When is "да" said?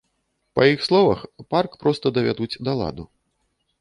2.67-2.77